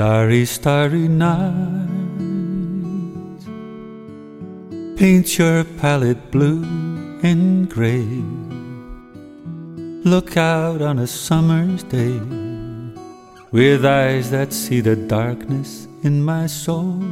[0.00, 1.88] Starry, starry night.
[4.96, 6.62] Paint your palette blue
[7.22, 8.06] and gray.
[10.04, 12.20] Look out on a summer's day
[13.50, 17.02] with eyes that see the darkness in my soul.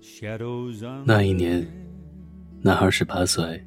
[0.00, 1.66] Shadows on 那一年，
[2.60, 3.64] 男孩十八岁，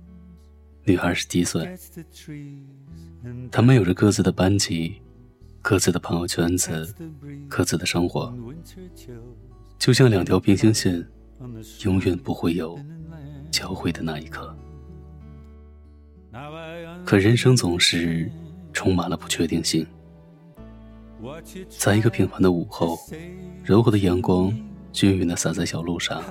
[0.83, 1.63] 女孩十七岁。
[1.93, 2.59] the trees
[3.25, 5.01] and 他们有着各自的班级、
[5.64, 6.94] 各自的朋友圈子、
[7.48, 8.30] 各自的生活，
[9.78, 11.02] 就像两条平行线，
[11.84, 12.78] 永远不会有
[13.50, 14.54] 交汇的那一刻。
[17.02, 18.30] 可人生总是
[18.74, 19.86] 充满了不确定性。
[21.70, 22.98] 在一个平凡的午后，
[23.64, 24.54] 柔和的阳光
[24.92, 26.22] 均匀的洒在小路上，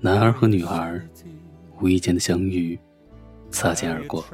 [0.00, 0.98] 男孩和女孩
[1.78, 2.78] 无意间的相遇，
[3.50, 4.24] 擦肩而过。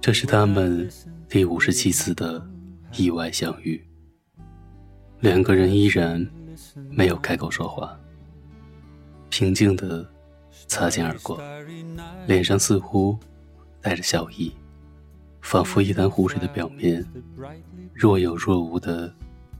[0.00, 0.88] 这是他们
[1.28, 2.44] 第五十七次的
[2.96, 3.84] 意外相遇。
[5.20, 6.24] 两个人依然
[6.90, 7.98] 没有开口说话，
[9.30, 10.08] 平静的
[10.68, 11.40] 擦肩而过，
[12.26, 13.18] 脸上似乎
[13.80, 14.52] 带着笑意，
[15.40, 17.04] 仿佛一潭湖水的表面
[17.92, 19.12] 若有若无的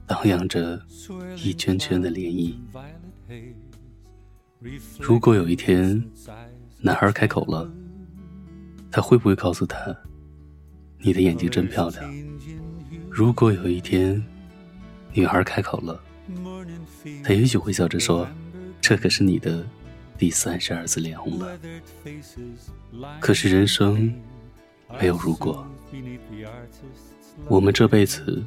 [0.05, 0.81] 荡漾着
[1.43, 2.55] 一圈圈的涟漪。
[4.99, 6.01] 如果有一天
[6.79, 7.69] 男孩开口了，
[8.89, 9.95] 他会不会告诉他
[10.99, 12.13] ：“你的眼睛真漂亮。
[13.09, 14.23] 如果有一天，
[15.13, 15.99] 女孩开口了，
[17.23, 18.27] 她也许会笑着说
[18.81, 19.65] ：“这可是你的
[20.17, 21.59] 第三十二次脸红了。”
[23.19, 24.13] 可是人生
[24.99, 25.65] 没有如果，
[27.47, 28.43] 我们这辈子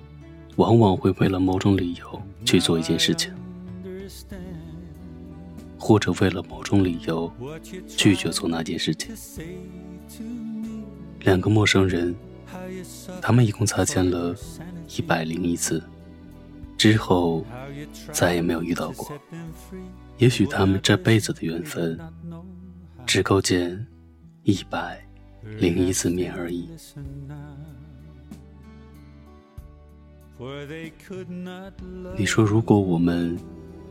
[0.56, 3.32] 往往会为了某种理由去做一件事情，
[5.78, 7.32] 或者为了某种理由
[7.86, 9.14] 拒绝做那件事情。
[11.20, 12.14] 两个陌生人。
[13.20, 14.34] 他们一共擦肩了
[14.96, 15.82] 一百零一次
[16.76, 17.44] 之后
[18.12, 19.10] 再也没有遇到过。
[20.18, 21.98] 也许他们这辈子的缘分
[23.06, 23.86] 只够见
[24.42, 25.02] 一百
[25.58, 26.68] 零一次面而已。
[32.16, 33.38] 你说如果我们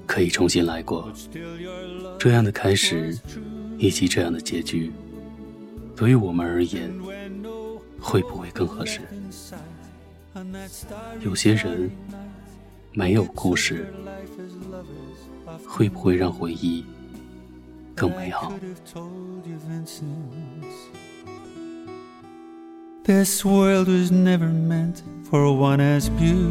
[0.07, 1.11] 可以重新来过
[2.17, 3.15] 这样的开始
[3.77, 4.91] 以及这样的结局
[5.95, 6.91] 对于我们而言
[7.99, 9.01] 会不会更合适？
[11.21, 11.91] 有些人
[12.93, 13.91] 没有故事，
[15.67, 16.85] 会不会让回忆
[17.95, 18.53] 更美好
[23.03, 26.45] This world was never meant for one as beautiful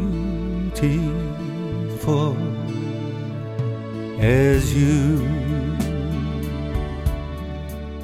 [4.19, 5.21] as you.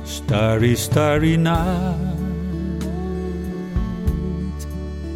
[0.06, 2.14] Starry, starry night.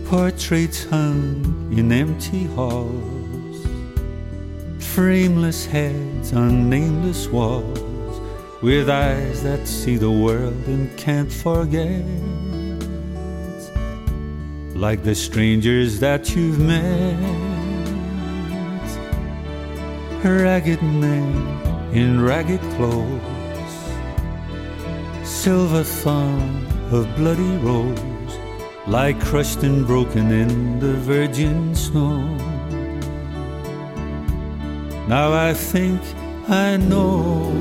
[0.09, 3.67] Portraits hung in empty halls.
[4.79, 8.19] Frameless heads on nameless walls,
[8.63, 12.03] with eyes that see the world and can't forget.
[14.75, 17.13] Like the strangers that you've met,
[20.23, 21.35] ragged men
[21.93, 23.75] in ragged clothes,
[25.23, 28.09] silver thorn of bloody rose,
[28.89, 32.17] lie crushed and broken in the virgin snow.
[35.07, 36.01] Now I think
[36.47, 37.51] I know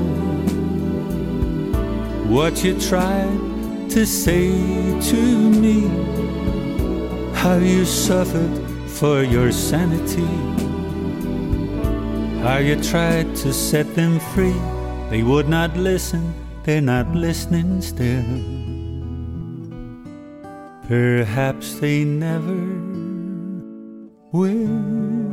[2.27, 4.49] what you tried to say
[5.11, 5.21] to
[5.63, 5.81] me,
[7.35, 8.55] how you suffered
[8.87, 10.25] for your sanity,
[12.41, 14.59] how you tried to set them free.
[15.11, 18.68] They would not listen, they're not listening still.
[20.89, 22.57] Perhaps they never
[24.31, 25.28] will.